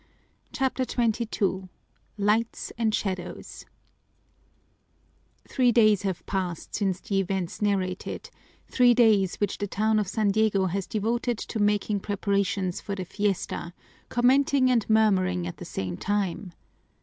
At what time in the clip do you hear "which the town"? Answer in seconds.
9.35-9.99